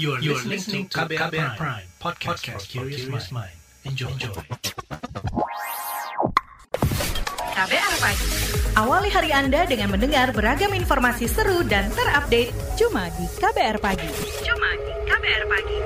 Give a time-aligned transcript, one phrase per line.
[0.00, 3.52] You are, you are listening to KBR, KBR Prime, podcast, podcast for curious mind.
[3.84, 4.08] Enjoy.
[4.08, 4.32] Enjoy.
[7.52, 8.26] KBR Pagi.
[8.72, 14.08] Awali hari Anda dengan mendengar beragam informasi seru dan terupdate cuma di KBR Pagi.
[14.40, 15.78] Cuma di KBR Pagi.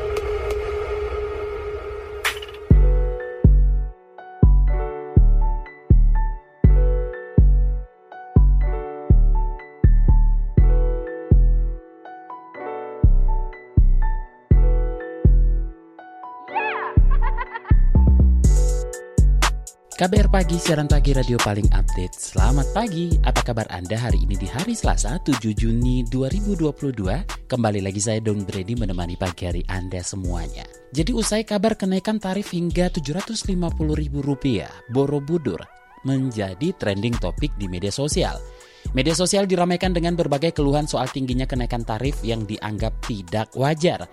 [19.96, 22.12] KBR Pagi, siaran pagi radio paling update.
[22.12, 27.48] Selamat pagi, apa kabar Anda hari ini di hari Selasa 7 Juni 2022?
[27.48, 30.68] Kembali lagi saya Don Brady menemani pagi hari Anda semuanya.
[30.92, 35.64] Jadi usai kabar kenaikan tarif hingga Rp750.000, Borobudur
[36.04, 38.36] menjadi trending topik di media sosial.
[38.92, 44.06] Media sosial diramaikan dengan berbagai keluhan soal tingginya kenaikan tarif yang dianggap tidak wajar.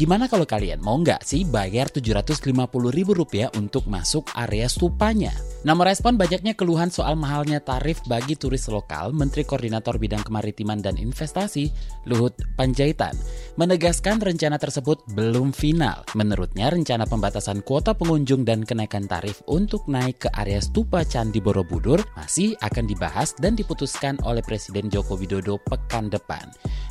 [0.00, 5.28] Gimana kalau kalian mau nggak sih bayar Rp750.000 untuk masuk area stupanya?
[5.60, 10.96] Nah merespon banyaknya keluhan soal mahalnya tarif bagi turis lokal, Menteri Koordinator Bidang Kemaritiman dan
[10.96, 11.68] Investasi
[12.08, 13.12] Luhut Panjaitan
[13.60, 16.00] menegaskan rencana tersebut belum final.
[16.16, 22.00] Menurutnya rencana pembatasan kuota pengunjung dan kenaikan tarif untuk naik ke area stupa Candi Borobudur
[22.16, 26.48] masih akan dibahas dan diputuskan oleh Presiden Joko Widodo pekan depan.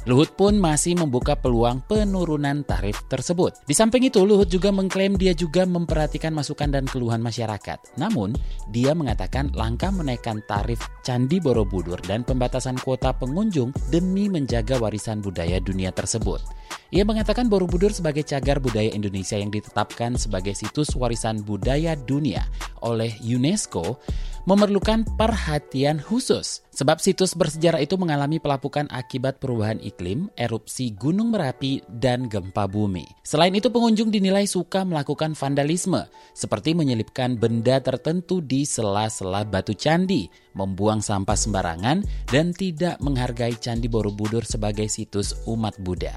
[0.08, 3.66] Luhut pun masih membuka peluang penurunan tarif tersebut.
[3.68, 8.00] Di samping itu, Luhut juga mengklaim dia juga memperhatikan masukan dan keluhan masyarakat.
[8.00, 8.32] Namun,
[8.72, 15.60] dia mengatakan langkah menaikkan tarif Candi Borobudur dan pembatasan kuota pengunjung demi menjaga warisan budaya
[15.60, 16.59] dunia tersebut.
[16.90, 22.50] Ia mengatakan Borobudur sebagai cagar budaya Indonesia yang ditetapkan sebagai situs warisan budaya dunia
[22.82, 24.02] oleh UNESCO
[24.50, 26.66] memerlukan perhatian khusus.
[26.74, 33.04] Sebab situs bersejarah itu mengalami pelapukan akibat perubahan iklim, erupsi gunung Merapi, dan gempa bumi.
[33.22, 40.32] Selain itu pengunjung dinilai suka melakukan vandalisme, seperti menyelipkan benda tertentu di sela-sela batu candi,
[40.54, 46.16] membuang sampah sembarangan, dan tidak menghargai Candi Borobudur sebagai situs umat Buddha.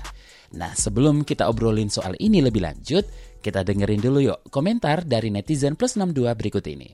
[0.52, 3.04] Nah, sebelum kita obrolin soal ini lebih lanjut,
[3.40, 6.88] kita dengerin dulu yuk komentar dari netizen plus 62 berikut ini.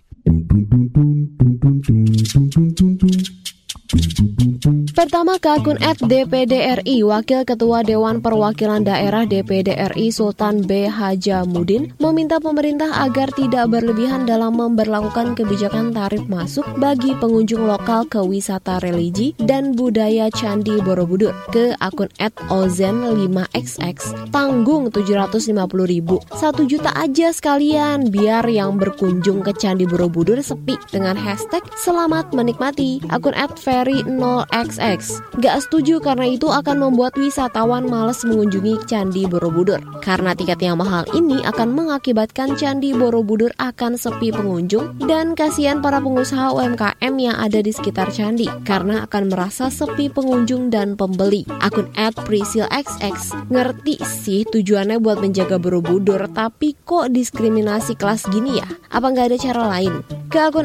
[4.98, 10.90] Pertama ke akun DPDRI, Wakil Ketua Dewan Perwakilan Daerah DPDRI Sultan B.
[10.90, 18.18] Hajamudin meminta pemerintah agar tidak berlebihan dalam memperlakukan kebijakan tarif masuk bagi pengunjung lokal ke
[18.18, 21.30] wisata religi dan budaya Candi Borobudur.
[21.54, 25.54] Ke akun at Ozen 5XX, tanggung 750
[25.86, 32.34] ribu, 1 juta aja sekalian biar yang berkunjung ke Candi Borobudur sepi dengan hashtag selamat
[32.34, 32.98] menikmati.
[33.14, 35.20] Akun Ferry 0XX X.
[35.44, 39.84] Gak setuju karena itu akan membuat wisatawan males mengunjungi Candi Borobudur.
[40.00, 46.00] Karena tiket yang mahal ini akan mengakibatkan Candi Borobudur akan sepi pengunjung dan kasihan para
[46.00, 51.44] pengusaha UMKM yang ada di sekitar Candi karena akan merasa sepi pengunjung dan pembeli.
[51.60, 53.16] Akun XX
[53.52, 58.68] ngerti sih tujuannya buat menjaga Borobudur tapi kok diskriminasi kelas gini ya?
[58.88, 60.00] Apa nggak ada cara lain?
[60.32, 60.64] Ke akun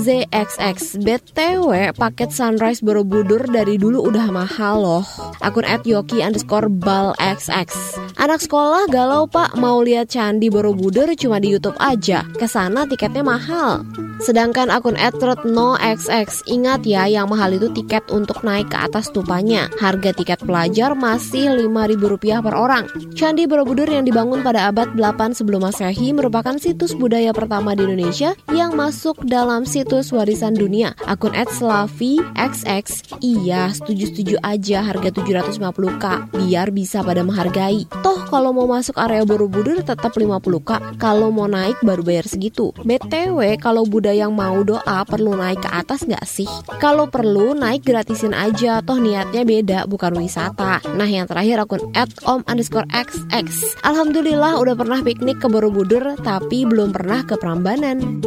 [0.00, 5.04] ZXX BTW paket Sunrise Borobudur Borobudur dari dulu udah mahal loh.
[5.42, 7.98] Akun @yoki underscore bal xx.
[8.14, 12.22] Anak sekolah galau pak mau lihat candi Borobudur cuma di YouTube aja.
[12.38, 13.82] Ke sana tiketnya mahal.
[14.22, 19.66] Sedangkan akun @retnoxx ingat ya yang mahal itu tiket untuk naik ke atas tupanya.
[19.82, 22.86] Harga tiket pelajar masih Rp5.000 per orang.
[23.18, 28.38] Candi Borobudur yang dibangun pada abad 8 sebelum Masehi merupakan situs budaya pertama di Indonesia
[28.54, 30.94] yang masuk dalam situs warisan dunia.
[31.02, 36.04] Akun @slavi_xx iya setuju-setuju aja harga 750k
[36.36, 37.88] biar bisa pada menghargai.
[38.04, 41.00] Toh kalau mau masuk area Borobudur tetap 50k.
[41.00, 42.70] Kalau mau naik baru bayar segitu.
[42.84, 46.48] BTW kalau udah yang mau doa perlu naik ke atas nggak sih?
[46.78, 50.78] Kalau perlu naik gratisin aja, toh niatnya beda bukan wisata.
[50.94, 51.82] Nah yang terakhir akun
[52.28, 53.78] @om underscore xx.
[53.82, 58.20] Alhamdulillah udah pernah piknik ke Borobudur tapi belum pernah ke Prambanan.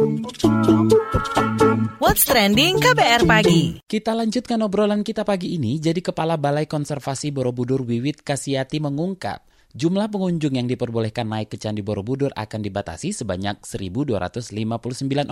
[1.98, 3.82] What's trending KBR pagi?
[3.82, 5.76] Kita lanjutkan obrolan kita pagi ini.
[5.82, 11.80] Jadi Kepala Balai Konservasi Borobudur Wiwit Kasiati mengungkap Jumlah pengunjung yang diperbolehkan naik ke Candi
[11.80, 14.52] Borobudur akan dibatasi sebanyak 1.259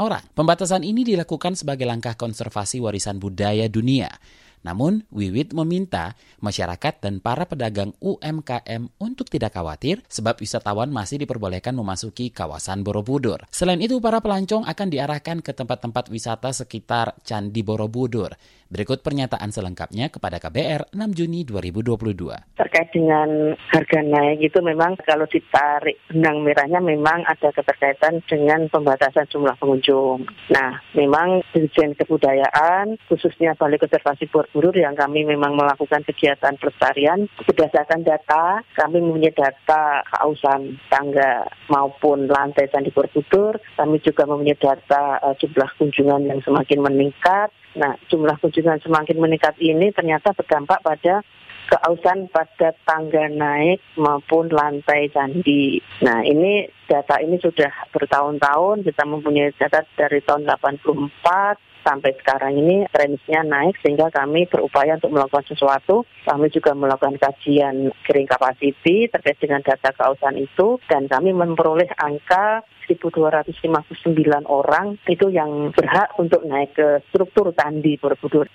[0.00, 0.24] orang.
[0.32, 4.08] Pembatasan ini dilakukan sebagai langkah konservasi warisan budaya dunia.
[4.60, 6.12] Namun, Wiwit meminta
[6.44, 13.48] masyarakat dan para pedagang UMKM untuk tidak khawatir sebab wisatawan masih diperbolehkan memasuki kawasan Borobudur.
[13.48, 18.36] Selain itu, para pelancong akan diarahkan ke tempat-tempat wisata sekitar Candi Borobudur.
[18.70, 22.54] Berikut pernyataan selengkapnya kepada KBR 6 Juni 2022.
[22.54, 29.26] Terkait dengan harga naik itu memang kalau ditarik benang merahnya memang ada keterkaitan dengan pembatasan
[29.26, 30.22] jumlah pengunjung.
[30.54, 38.02] Nah, memang Dirjen Kebudayaan khususnya Balai Konservasi Borobudur yang kami memang melakukan kegiatan pelestarian berdasarkan
[38.02, 43.62] data kami mempunyai data kausan tangga maupun lantai Candi Borobudur.
[43.78, 47.54] Kami juga mempunyai data uh, jumlah kunjungan yang semakin meningkat.
[47.78, 51.22] Nah, jumlah kunjungan semakin meningkat ini ternyata berdampak pada
[51.68, 55.82] keausan pada tangga naik maupun lantai candi.
[56.02, 62.84] Nah ini data ini sudah bertahun-tahun kita mempunyai data dari tahun 84 sampai sekarang ini
[62.92, 66.04] trennya naik sehingga kami berupaya untuk melakukan sesuatu.
[66.28, 72.64] Kami juga melakukan kajian kering capacity terkait dengan data keausan itu dan kami memperoleh angka
[72.90, 73.54] 1.259
[74.50, 78.50] orang itu yang berhak untuk naik ke struktur candi Borobudur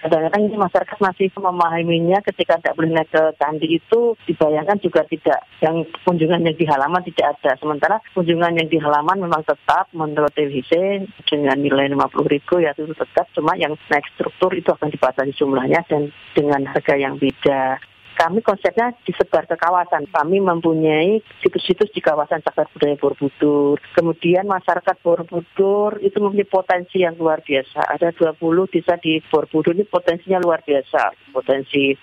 [0.00, 5.40] kadang-kadang ini masyarakat masih memahaminya ketika tidak naik ke candi itu dibayangkan juga tidak.
[5.60, 7.52] Yang kunjungan yang di halaman tidak ada.
[7.60, 12.92] Sementara kunjungan yang di halaman memang tetap menurut TVC dengan nilai 50 ribu ya itu
[12.96, 13.28] tetap.
[13.36, 17.78] Cuma yang naik struktur itu akan dibatasi jumlahnya dan dengan harga yang beda
[18.20, 20.04] kami konsepnya disebar ke kawasan.
[20.12, 23.80] Kami mempunyai situs-situs di kawasan cagar budaya Borobudur.
[23.96, 27.80] Kemudian masyarakat Borobudur itu mempunyai potensi yang luar biasa.
[27.96, 28.36] Ada 20
[28.76, 31.32] desa di Borobudur ini potensinya luar biasa.
[31.32, 31.96] Potensi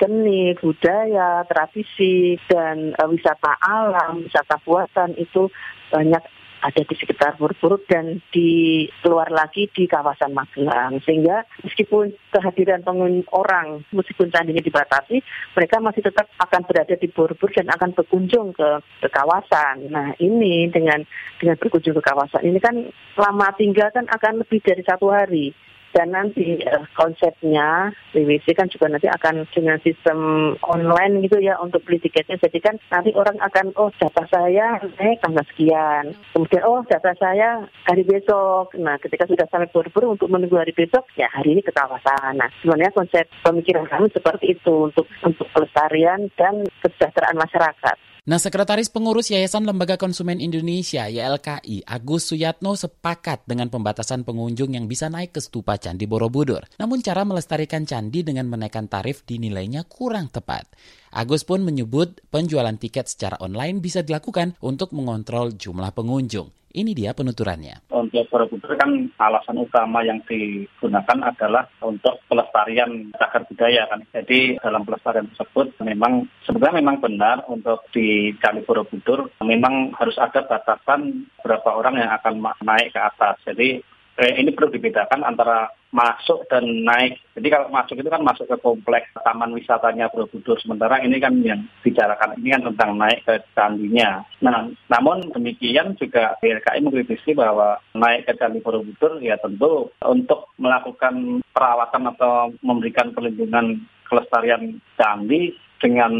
[0.00, 5.52] seni, budaya, tradisi, dan uh, wisata alam, wisata buatan itu
[5.92, 6.22] banyak
[6.62, 13.28] ada di sekitar Borobudur dan di keluar lagi di kawasan Magelang sehingga meskipun kehadiran pengunjung
[13.34, 15.22] orang meskipun candinya dibatasi
[15.54, 19.90] mereka masih tetap akan berada di Borobudur dan akan berkunjung ke, ke kawasan.
[19.90, 21.02] Nah ini dengan
[21.38, 22.74] dengan berkunjung ke kawasan ini kan
[23.14, 25.54] lama tinggal kan akan lebih dari satu hari
[25.92, 30.18] dan nanti uh, konsepnya WWC kan juga nanti akan dengan sistem
[30.64, 32.36] online gitu ya untuk beli tiketnya.
[32.40, 36.12] Jadi kan nanti orang akan oh data saya naik tanggal sekian.
[36.32, 38.76] Kemudian oh data saya hari besok.
[38.76, 42.36] Nah ketika sudah sampai buru-buru untuk menunggu hari besok ya hari ini ke kawasan.
[42.36, 48.07] Nah sebenarnya konsep pemikiran kami seperti itu untuk untuk pelestarian dan kesejahteraan masyarakat.
[48.28, 54.84] Nah, Sekretaris Pengurus Yayasan Lembaga Konsumen Indonesia YLKI, Agus Suyatno sepakat dengan pembatasan pengunjung yang
[54.84, 56.60] bisa naik ke stupa Candi Borobudur.
[56.76, 60.68] Namun cara melestarikan candi dengan menaikkan tarif dinilainya kurang tepat.
[61.08, 66.52] Agus pun menyebut penjualan tiket secara online bisa dilakukan untuk mengontrol jumlah pengunjung.
[66.78, 67.90] Ini dia penuturannya.
[67.90, 74.06] Untuk Borobudur kan alasan utama yang digunakan adalah untuk pelestarian cagar budaya kan.
[74.14, 80.46] Jadi dalam pelestarian tersebut memang sebenarnya memang benar untuk di Candi Borobudur memang harus ada
[80.46, 83.42] batasan berapa orang yang akan naik ke atas.
[83.42, 83.82] Jadi
[84.18, 87.16] eh, ini perlu dibedakan antara masuk dan naik.
[87.32, 90.60] Jadi kalau masuk itu kan masuk ke kompleks taman wisatanya Borobudur.
[90.60, 94.20] Sementara ini kan yang bicarakan ini kan tentang naik ke candinya.
[94.44, 101.40] Nah, namun demikian juga YLKI mengkritisi bahwa naik ke candi Borobudur ya tentu untuk melakukan
[101.56, 103.80] perawatan atau memberikan perlindungan
[104.12, 106.12] kelestarian candi dengan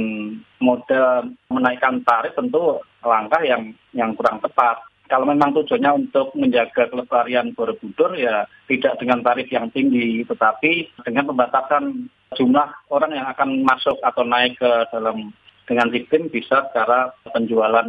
[0.62, 7.56] model menaikkan tarif tentu langkah yang yang kurang tepat kalau memang tujuannya untuk menjaga kelestarian
[7.56, 13.96] Borobudur ya tidak dengan tarif yang tinggi, tetapi dengan pembatasan jumlah orang yang akan masuk
[14.04, 15.32] atau naik ke dalam
[15.64, 17.88] dengan sistem bisa secara penjualan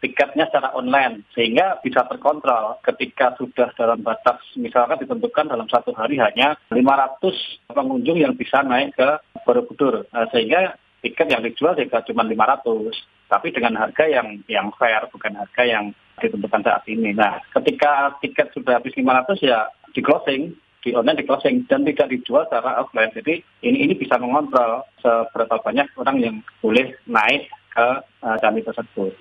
[0.00, 2.80] tiketnya secara online sehingga bisa terkontrol.
[2.84, 8.96] Ketika sudah dalam batas misalkan ditentukan dalam satu hari hanya 500 pengunjung yang bisa naik
[8.96, 9.08] ke
[9.44, 10.08] Borobudur.
[10.12, 12.92] Nah, sehingga tiket yang dijual juga cuma 500
[13.30, 17.16] tapi dengan harga yang yang fair bukan harga yang ditentukan saat ini.
[17.16, 22.08] Nah, ketika tiket sudah habis 500 ya di closing, di online di closing dan tidak
[22.08, 23.12] dijual secara offline.
[23.12, 27.88] Jadi ini ini bisa mengontrol seberapa banyak orang yang boleh naik ke
[28.24, 29.12] uh, candi tersebut.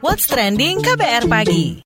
[0.00, 1.84] What's trending KBR pagi?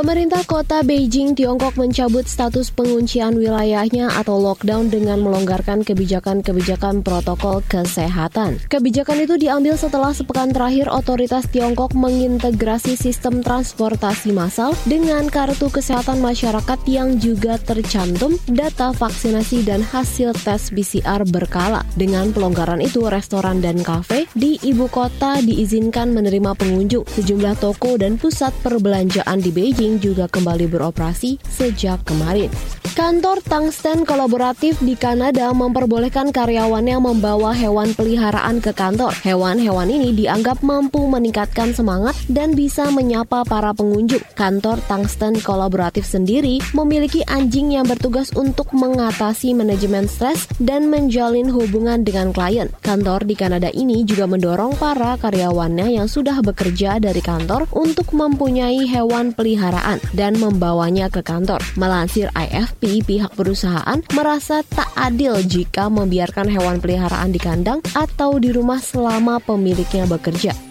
[0.00, 8.56] Pemerintah kota Beijing, Tiongkok mencabut status penguncian wilayahnya atau lockdown dengan melonggarkan kebijakan-kebijakan protokol kesehatan.
[8.72, 16.24] Kebijakan itu diambil setelah sepekan terakhir otoritas Tiongkok mengintegrasi sistem transportasi massal dengan kartu kesehatan
[16.24, 21.84] masyarakat yang juga tercantum data vaksinasi dan hasil tes PCR berkala.
[21.92, 27.04] Dengan pelonggaran itu, restoran dan kafe di ibu kota diizinkan menerima pengunjung.
[27.04, 32.79] Sejumlah toko dan pusat perbelanjaan di Beijing juga kembali beroperasi sejak kemarin.
[33.00, 39.16] Kantor Tungsten Kolaboratif di Kanada memperbolehkan karyawannya membawa hewan peliharaan ke kantor.
[39.24, 44.20] Hewan-hewan ini dianggap mampu meningkatkan semangat dan bisa menyapa para pengunjung.
[44.36, 52.04] Kantor Tungsten Kolaboratif sendiri memiliki anjing yang bertugas untuk mengatasi manajemen stres dan menjalin hubungan
[52.04, 52.68] dengan klien.
[52.84, 58.84] Kantor di Kanada ini juga mendorong para karyawannya yang sudah bekerja dari kantor untuk mempunyai
[58.84, 61.64] hewan peliharaan dan membawanya ke kantor.
[61.80, 68.50] Melansir IFP, pihak perusahaan merasa tak adil jika membiarkan hewan peliharaan di kandang atau di
[68.50, 70.69] rumah selama pemiliknya bekerja.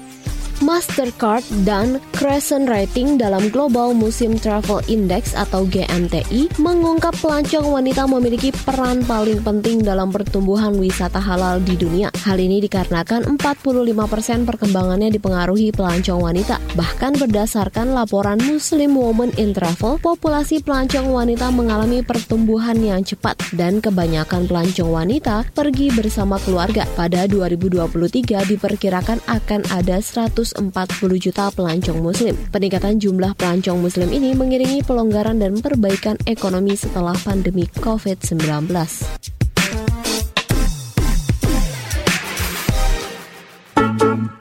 [0.59, 8.51] Mastercard dan Crescent Rating dalam Global Musim Travel Index atau GMTI mengungkap pelancong wanita memiliki
[8.67, 12.11] peran paling penting dalam pertumbuhan wisata halal di dunia.
[12.27, 16.59] Hal ini dikarenakan 45% perkembangannya dipengaruhi pelancong wanita.
[16.75, 23.79] Bahkan berdasarkan laporan Muslim Women in Travel, populasi pelancong wanita mengalami pertumbuhan yang cepat dan
[23.79, 26.83] kebanyakan pelancong wanita pergi bersama keluarga.
[26.99, 32.35] Pada 2023 diperkirakan akan ada 100 140 juta pelancong muslim.
[32.49, 38.69] Peningkatan jumlah pelancong muslim ini mengiringi pelonggaran dan perbaikan ekonomi setelah pandemi COVID-19.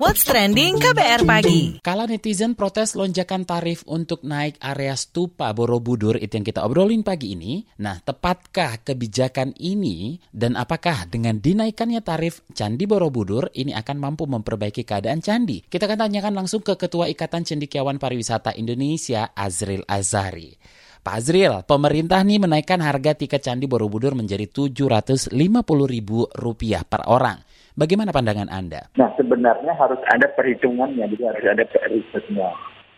[0.08, 1.84] What's Trending KBR Pagi.
[1.84, 7.36] Kala netizen protes lonjakan tarif untuk naik area stupa Borobudur itu yang kita obrolin pagi
[7.36, 7.60] ini.
[7.84, 14.88] Nah, tepatkah kebijakan ini dan apakah dengan dinaikannya tarif Candi Borobudur ini akan mampu memperbaiki
[14.88, 15.68] keadaan candi?
[15.68, 20.56] Kita akan tanyakan langsung ke Ketua Ikatan Cendikiawan Pariwisata Indonesia Azril Azari.
[21.04, 27.44] Pak Azril, pemerintah nih menaikkan harga tiket Candi Borobudur menjadi Rp750.000 per orang.
[27.78, 28.90] Bagaimana pandangan Anda?
[28.98, 32.50] Nah, sebenarnya harus ada perhitungannya, jadi harus ada risetnya.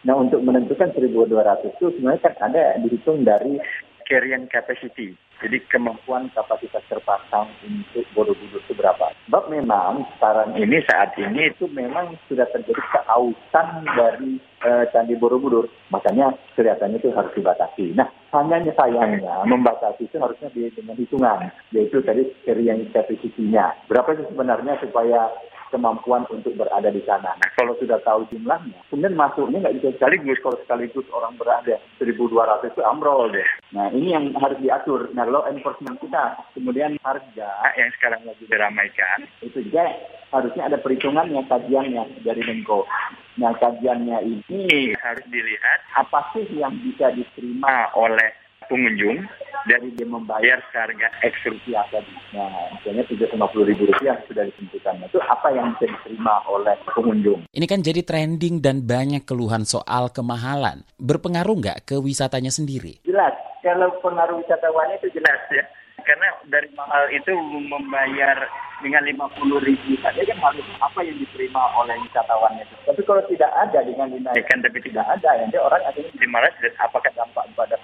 [0.08, 3.60] Nah, untuk menentukan 1.200 itu sebenarnya kan ada dihitung dari
[4.10, 5.14] carrying capacity.
[5.40, 9.08] Jadi kemampuan kapasitas terpasang untuk Borobudur itu berapa.
[9.24, 14.36] Sebab memang sekarang ini saat ini itu memang sudah terjadi kehausan dari
[14.68, 15.64] uh, Candi Borobudur.
[15.88, 17.96] Makanya kelihatannya itu harus dibatasi.
[17.96, 21.48] Nah, hanya sayangnya membatasi itu harusnya dengan hitungan.
[21.72, 23.72] Yaitu tadi carrying capacity-nya.
[23.88, 25.32] Berapa sih sebenarnya supaya
[25.70, 27.34] kemampuan untuk berada di sana.
[27.38, 30.38] Nah, kalau sudah tahu jumlahnya, kemudian masuknya nggak bisa sekaligus.
[30.42, 33.48] Kalau sekaligus orang berada 1.200 itu amrol deh.
[33.74, 35.08] Nah, ini yang harus diatur.
[35.14, 39.86] Nah, law enforcement kita, kemudian harga yang sekarang lagi diramaikan, itu juga
[40.34, 42.86] harusnya ada perhitungannya, kajiannya dari Menko.
[43.38, 48.39] Nah, kajiannya ini harus dilihat apa sih yang bisa diterima oleh
[48.70, 49.26] pengunjung
[49.68, 52.14] dari dia membayar seharga X rupiah tadi.
[52.32, 53.04] Nah, misalnya
[53.50, 55.04] puluh ribu rupiah sudah ditentukan.
[55.04, 57.44] Itu apa yang bisa diterima oleh pengunjung?
[57.52, 60.86] Ini kan jadi trending dan banyak keluhan soal kemahalan.
[60.96, 63.02] Berpengaruh nggak ke wisatanya sendiri?
[63.04, 63.36] Jelas.
[63.60, 65.60] Kalau pengaruh wisatawannya itu jelas ya.
[66.00, 67.28] Karena dari mahal itu
[67.68, 68.48] membayar
[68.80, 72.74] dengan lima puluh ribu saja kan harus apa yang diterima oleh wisatawannya itu.
[72.88, 77.44] Tapi kalau tidak ada dengan dinaikkan tapi tidak ada, nanti orang akhirnya dan apakah dampak
[77.52, 77.76] pada pengunjung?
[77.76, 77.79] Nah,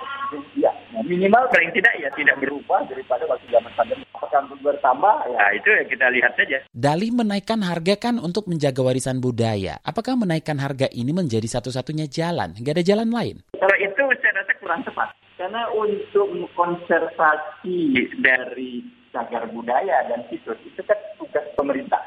[1.07, 4.05] minimal paling tidak ya tidak berubah daripada waktu zaman pandemi.
[4.13, 5.15] Apakah bertambah?
[5.31, 6.59] Ya itu ya kita lihat saja.
[6.75, 9.79] Dalih menaikkan harga kan untuk menjaga warisan budaya.
[9.87, 12.53] Apakah menaikkan harga ini menjadi satu-satunya jalan?
[12.59, 13.37] Nggak ada jalan lain?
[13.55, 15.15] Kalau itu saya rasa kurang tepat.
[15.37, 18.81] Karena untuk konservasi dari
[19.13, 22.01] cagar budaya dan situs itu kan tugas pemerintah.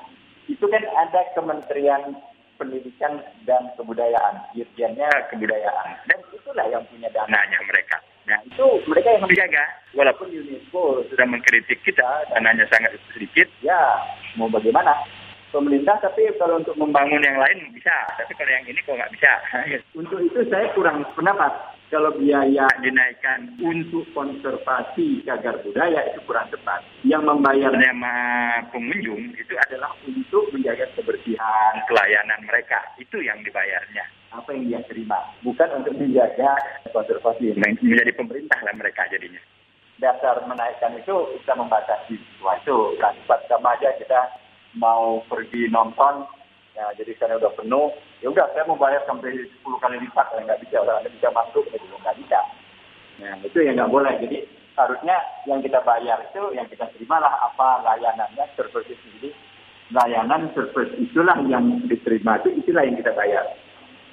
[0.49, 2.17] Itu kan ada Kementerian
[2.57, 5.87] Pendidikan dan Kebudayaan, dirjennya kebudayaan.
[6.11, 8.01] Dan itulah yang punya dananya mereka.
[8.29, 9.65] Nah itu mereka yang menjaga.
[9.97, 13.97] Walaupun UNESCO sudah mengkritik kita, dananya sangat sedikit, ya
[14.37, 14.93] mau bagaimana?
[15.49, 19.33] Pemerintah tapi kalau untuk membangun yang lain bisa, tapi kalau yang ini kok nggak bisa.
[19.99, 21.49] untuk itu saya kurang pendapat
[21.89, 26.85] kalau biaya dinaikkan untuk konservasi cagar budaya itu kurang tepat.
[27.01, 28.15] Yang membayarnya sama
[28.69, 32.85] pengunjung itu adalah untuk menjaga kebersihan pelayanan mereka.
[33.01, 34.18] Itu yang dibayarnya.
[34.29, 35.17] Apa yang dia terima.
[35.41, 36.53] Bukan untuk menjaga
[36.93, 37.57] konservasi.
[37.57, 39.41] Menjadi pemerintah lah mereka jadinya.
[39.99, 42.95] Dasar menaikkan itu kita membatasi sesuatu.
[43.01, 43.11] Nah,
[43.49, 44.31] sama aja kita
[44.77, 46.29] mau pergi nonton
[46.79, 47.91] Ya, jadi karena udah penuh,
[48.23, 51.67] ya udah saya mau bayar sampai 10 kali lipat, ya nggak bisa, orang bisa masuk,
[51.75, 52.39] ya nggak bisa.
[53.19, 54.15] Nah, itu yang nggak boleh.
[54.23, 54.47] Jadi
[54.79, 59.35] harusnya yang kita bayar itu, yang kita terimalah apa layanannya, service sendiri.
[59.91, 63.43] Layanan service itulah yang diterima, itu itulah yang kita bayar.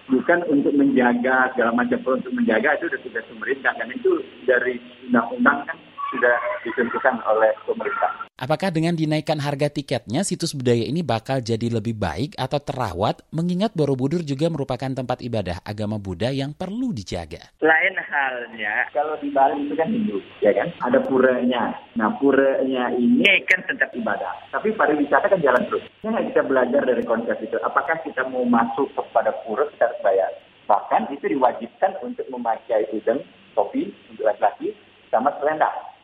[0.07, 4.13] Bukan untuk menjaga segala macam, untuk menjaga itu sudah tugas pemerintah, karena itu
[4.47, 4.79] dari
[5.11, 5.79] undang-undang kan
[6.11, 8.27] sudah ditentukan oleh pemerintah.
[8.37, 13.73] Apakah dengan dinaikkan harga tiketnya situs budaya ini bakal jadi lebih baik atau terawat mengingat
[13.73, 17.49] Borobudur juga merupakan tempat ibadah agama Buddha yang perlu dijaga?
[17.65, 20.69] Lain halnya kalau di Bali itu kan Hindu, ya kan?
[20.85, 21.81] Ada puranya.
[21.97, 24.53] Nah, puranya ini kan tempat ibadah.
[24.53, 25.89] Tapi pariwisata kan jalan terus.
[26.05, 27.57] Kita kita belajar dari konsep itu.
[27.65, 30.31] Apakah kita mau masuk kepada pura kita harus bayar.
[30.69, 33.25] Bahkan itu diwajibkan untuk memakai udeng,
[33.57, 34.77] topi untuk laki-laki,
[35.09, 35.96] sama selendang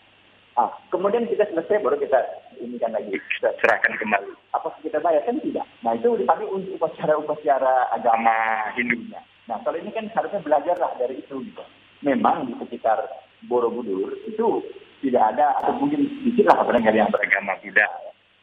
[0.52, 2.21] Ah, kemudian kita selesai baru kita
[2.61, 4.37] ini lagi kita serahkan kembali.
[4.52, 5.64] Apa kita bayar kan tidak.
[5.80, 9.25] Nah itu dipakai untuk upacara-upacara agama Hindunya.
[9.49, 11.64] Nah kalau ini kan harusnya belajarlah dari itu gitu.
[12.04, 13.00] Memang di sekitar
[13.49, 14.61] Borobudur itu
[15.02, 17.88] tidak ada atau mungkin sedikit lah barangkali yang beragama Buddha.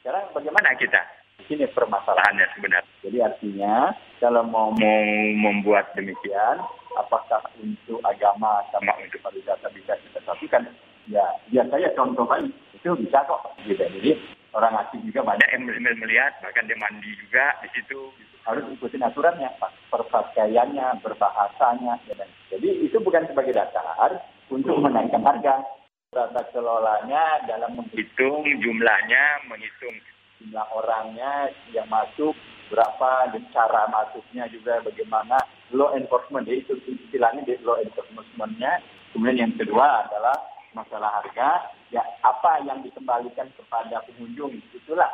[0.01, 1.01] Sekarang bagaimana kita?
[1.49, 2.93] Ini permasalahannya sebenarnya.
[3.05, 5.01] Jadi artinya kalau mau, mau
[5.39, 6.61] membuat demikian,
[6.99, 10.67] apakah untuk agama sama untuk pariwisata bisa kita lakukan?
[11.09, 12.47] Ya biar saya contoh aja
[12.77, 13.41] itu bisa kok.
[13.65, 14.11] Gitu jadi
[14.53, 15.63] orang asing juga banyak yang
[15.99, 18.13] melihat bahkan dia mandi juga di situ.
[18.47, 19.51] Harus ikutin aturannya
[19.91, 25.61] perpakaiannya berbahasanya ya jadi itu bukan sebagai dasar untuk menaikkan harga.
[26.09, 29.93] Tata kelolanya dalam menghitung jumlahnya menghitung
[30.41, 32.33] jumlah orangnya yang masuk
[32.73, 35.37] berapa dan cara masuknya juga bagaimana.
[35.69, 38.81] Law enforcement itu istilahnya di law enforcementnya.
[39.13, 40.33] Kemudian yang kedua adalah
[40.79, 45.12] masalah harga, ya apa yang dikembalikan kepada pengunjung itulah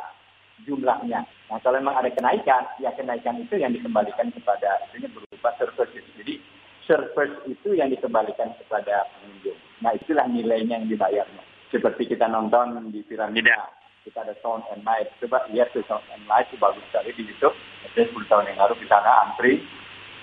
[0.64, 1.26] jumlahnya.
[1.52, 5.92] Nah kalau memang ada kenaikan, ya kenaikan itu yang dikembalikan kepada ini berupa service.
[6.16, 6.40] Jadi
[6.86, 9.58] service itu yang dikembalikan kepada pengunjung.
[9.82, 11.44] Nah itulah nilainya yang dibayarnya.
[11.74, 13.68] Seperti kita nonton di piramida,
[14.06, 15.10] kita ada sound and light.
[15.20, 17.58] Coba lihat tuh sound and light itu bagus sekali di YouTube.
[17.92, 19.60] Ada 10 tahun yang lalu di sana antri.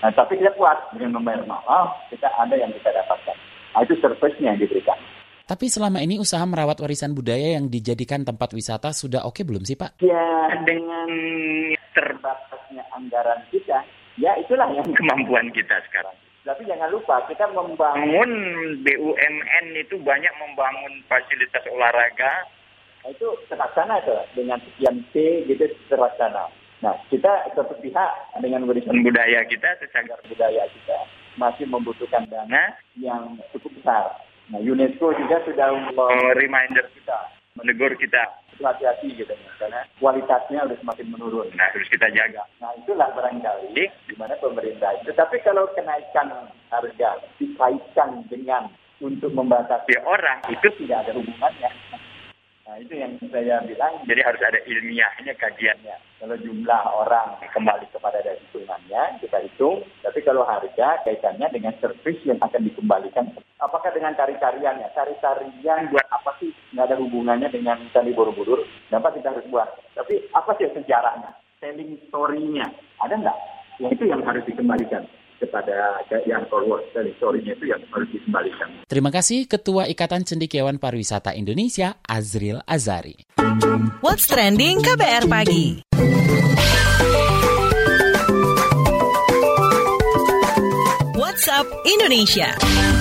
[0.01, 3.37] Nah tapi kita puas dengan membayar mahal, kita ada yang kita dapatkan.
[3.75, 4.97] Nah itu service-nya yang diberikan.
[5.43, 9.75] Tapi selama ini usaha merawat warisan budaya yang dijadikan tempat wisata sudah oke belum sih
[9.75, 9.99] Pak?
[9.99, 11.11] Ya dengan
[11.91, 13.83] terbatasnya anggaran kita,
[14.15, 16.15] ya itulah yang kemampuan kita sekarang.
[16.47, 18.31] Tapi jangan lupa kita membangun
[18.87, 22.47] BUMN itu banyak membangun fasilitas olahraga.
[23.03, 26.47] Nah, itu terlaksana itu dengan sekian T gitu terlaksana.
[26.79, 30.99] Nah kita satu pihak dengan warisan budaya kita, secagar budaya kita
[31.35, 34.07] masih membutuhkan dana yang cukup besar
[34.53, 35.73] Nah, UNESCO juga sudah
[36.37, 37.17] reminder kita,
[37.57, 38.21] menegur kita
[38.61, 41.49] hati-hati gitu karena kualitasnya sudah semakin menurun.
[41.57, 42.45] Nah, harus kita jaga.
[42.61, 45.09] Nah, itulah barangkali di mana pemerintah itu.
[45.17, 48.69] Tapi kalau kenaikan harga dikaitkan dengan
[49.01, 51.73] untuk membatasi orang, itu tidak ada hubungannya.
[52.73, 54.01] Nah, itu yang saya bilang.
[54.01, 55.93] Jadi harus ada ilmiahnya, kajiannya.
[56.17, 59.85] Kalau jumlah orang kembali kepada dari hitungannya, kita hitung.
[60.01, 63.29] Tapi kalau harga kaitannya dengan servis yang akan dikembalikan.
[63.61, 64.89] Apakah dengan tari-tariannya?
[64.89, 66.49] Tari-tarian buat apa sih?
[66.73, 68.65] Nggak ada hubungannya dengan Candi Borobudur.
[68.89, 69.69] Dapat kita harus buat.
[69.93, 71.29] Tapi apa sih sejarahnya?
[71.61, 72.73] Telling story-nya.
[73.05, 73.37] Ada nggak?
[73.85, 75.05] Ya, itu yang harus dikembalikan
[75.43, 78.69] kepada yang forward dari story-nya itu yang harus dikembalikan.
[78.87, 83.19] Terima kasih Ketua Ikatan Cendekiawan Pariwisata Indonesia, Azril Azari.
[83.99, 85.83] What's Trending KBR Pagi
[91.17, 92.92] WhatsApp Indonesia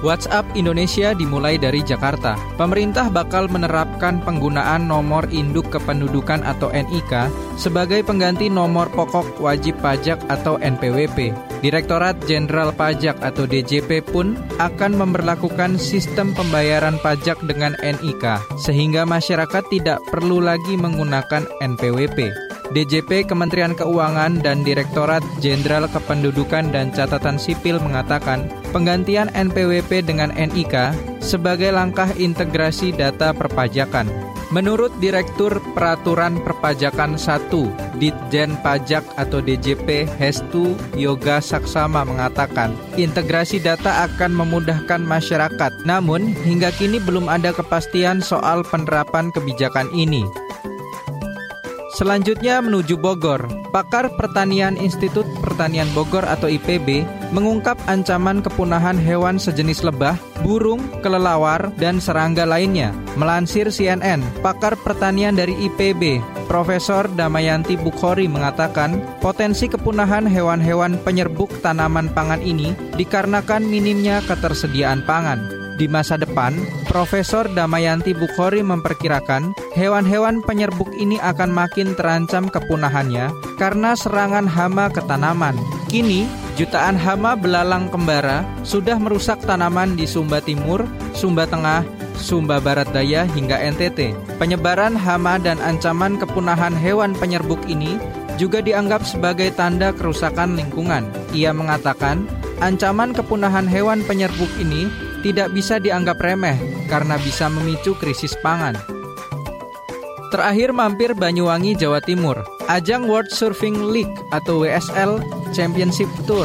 [0.00, 2.38] WhatsApp Indonesia dimulai dari Jakarta.
[2.54, 10.22] Pemerintah bakal menerapkan penggunaan nomor induk kependudukan atau NIK sebagai pengganti nomor pokok wajib pajak
[10.30, 11.34] atau NPWP.
[11.58, 19.66] Direktorat Jenderal Pajak atau DJP pun akan memperlakukan sistem pembayaran pajak dengan NIK sehingga masyarakat
[19.66, 22.47] tidak perlu lagi menggunakan NPWP.
[22.68, 28.44] DJP Kementerian Keuangan dan Direktorat Jenderal Kependudukan dan Catatan Sipil mengatakan
[28.76, 30.92] penggantian NPWP dengan NIK
[31.24, 34.08] sebagai langkah integrasi data perpajakan.
[34.48, 44.08] Menurut Direktur Peraturan Perpajakan 1, Ditjen Pajak atau DJP Hestu Yoga Saksama mengatakan, integrasi data
[44.08, 45.84] akan memudahkan masyarakat.
[45.84, 50.24] Namun, hingga kini belum ada kepastian soal penerapan kebijakan ini.
[51.98, 53.50] Selanjutnya menuju Bogor.
[53.74, 57.02] Pakar Pertanian Institut Pertanian Bogor atau IPB
[57.34, 60.14] mengungkap ancaman kepunahan hewan sejenis lebah,
[60.46, 62.94] burung, kelelawar, dan serangga lainnya.
[63.18, 72.14] Melansir CNN, pakar pertanian dari IPB, Profesor Damayanti Bukhori mengatakan potensi kepunahan hewan-hewan penyerbuk tanaman
[72.14, 75.57] pangan ini dikarenakan minimnya ketersediaan pangan.
[75.78, 76.58] Di masa depan,
[76.90, 83.30] Profesor Damayanti Bukhori memperkirakan hewan-hewan penyerbuk ini akan makin terancam kepunahannya
[83.62, 85.54] karena serangan hama ke tanaman.
[85.86, 86.26] Kini,
[86.58, 90.82] jutaan hama belalang kembara sudah merusak tanaman di Sumba Timur,
[91.14, 91.86] Sumba Tengah,
[92.18, 94.18] Sumba Barat Daya hingga NTT.
[94.42, 98.02] Penyebaran hama dan ancaman kepunahan hewan penyerbuk ini
[98.34, 101.06] juga dianggap sebagai tanda kerusakan lingkungan.
[101.30, 102.26] Ia mengatakan,
[102.58, 104.90] ancaman kepunahan hewan penyerbuk ini
[105.22, 108.78] tidak bisa dianggap remeh karena bisa memicu krisis pangan.
[110.28, 112.44] Terakhir mampir Banyuwangi, Jawa Timur.
[112.68, 115.24] Ajang World Surfing League atau WSL
[115.56, 116.44] Championship Tour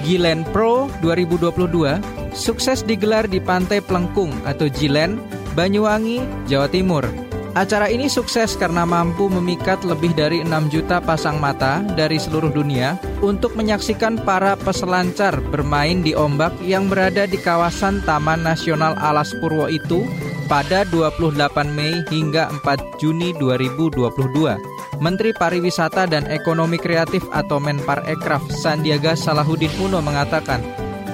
[0.00, 5.18] Gilen Pro 2022 sukses digelar di Pantai Plengkung atau Jilen,
[5.58, 7.04] Banyuwangi, Jawa Timur.
[7.52, 12.94] Acara ini sukses karena mampu memikat lebih dari 6 juta pasang mata dari seluruh dunia
[13.20, 19.66] untuk menyaksikan para peselancar bermain di ombak yang berada di kawasan Taman Nasional Alas Purwo
[19.66, 20.06] itu
[20.46, 21.36] pada 28
[21.76, 24.78] Mei hingga 4 Juni 2022.
[24.98, 30.58] Menteri Pariwisata dan Ekonomi Kreatif atau Menparekraf Sandiaga Salahuddin Uno mengatakan,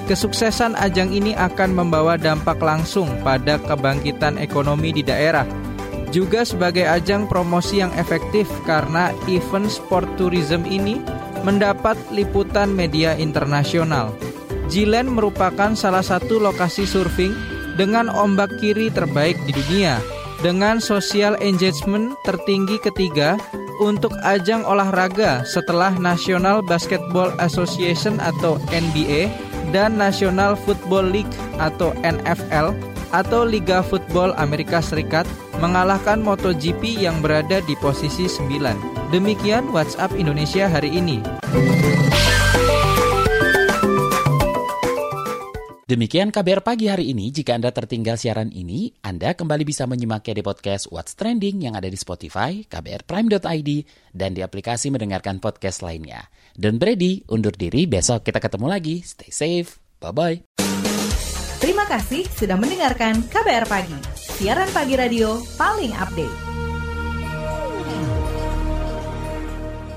[0.08, 5.44] kesuksesan ajang ini akan membawa dampak langsung pada kebangkitan ekonomi di daerah.
[6.14, 11.02] Juga sebagai ajang promosi yang efektif karena event sport tourism ini
[11.44, 14.16] mendapat liputan media internasional.
[14.72, 17.36] Jilen merupakan salah satu lokasi surfing
[17.76, 20.00] dengan ombak kiri terbaik di dunia,
[20.40, 23.36] dengan social engagement tertinggi ketiga
[23.82, 29.28] untuk ajang olahraga setelah National Basketball Association atau NBA
[29.74, 32.72] dan National Football League atau NFL
[33.14, 35.26] atau Liga Football Amerika Serikat
[35.62, 39.03] mengalahkan MotoGP yang berada di posisi 9.
[39.14, 41.22] Demikian WhatsApp Indonesia hari ini.
[45.86, 47.30] Demikian KBR pagi hari ini.
[47.30, 51.86] Jika Anda tertinggal siaran ini, Anda kembali bisa menyimaknya di podcast What's Trending yang ada
[51.86, 53.70] di Spotify, kbrprime.id,
[54.10, 56.26] dan di aplikasi mendengarkan podcast lainnya.
[56.50, 59.06] Dan Brady, undur diri, besok kita ketemu lagi.
[59.06, 60.58] Stay safe, bye-bye.
[61.62, 66.53] Terima kasih sudah mendengarkan KBR Pagi, siaran pagi radio paling update.